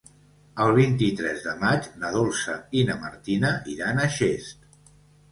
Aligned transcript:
El 0.63 0.71
vint-i-tres 0.77 1.43
de 1.49 1.51
maig 1.63 1.89
na 2.03 2.09
Dolça 2.15 2.55
i 2.79 2.83
na 2.87 2.95
Martina 3.01 3.51
iran 3.75 4.01
a 4.05 4.07
Xest. 4.17 4.65